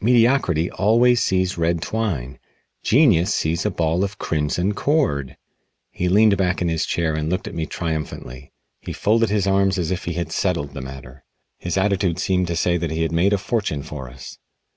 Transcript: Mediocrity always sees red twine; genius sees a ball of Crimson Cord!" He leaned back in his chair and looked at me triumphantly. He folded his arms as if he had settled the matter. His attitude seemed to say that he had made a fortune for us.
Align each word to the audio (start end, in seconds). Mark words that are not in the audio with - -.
Mediocrity 0.00 0.70
always 0.70 1.20
sees 1.20 1.58
red 1.58 1.82
twine; 1.82 2.38
genius 2.84 3.34
sees 3.34 3.66
a 3.66 3.72
ball 3.72 4.04
of 4.04 4.20
Crimson 4.20 4.72
Cord!" 4.72 5.36
He 5.90 6.08
leaned 6.08 6.36
back 6.36 6.62
in 6.62 6.68
his 6.68 6.86
chair 6.86 7.12
and 7.14 7.28
looked 7.28 7.48
at 7.48 7.56
me 7.56 7.66
triumphantly. 7.66 8.52
He 8.82 8.92
folded 8.92 9.30
his 9.30 9.48
arms 9.48 9.76
as 9.76 9.90
if 9.90 10.04
he 10.04 10.12
had 10.12 10.30
settled 10.30 10.74
the 10.74 10.80
matter. 10.80 11.24
His 11.58 11.76
attitude 11.76 12.20
seemed 12.20 12.46
to 12.46 12.54
say 12.54 12.76
that 12.76 12.92
he 12.92 13.02
had 13.02 13.10
made 13.10 13.32
a 13.32 13.36
fortune 13.36 13.82
for 13.82 14.08
us. 14.08 14.38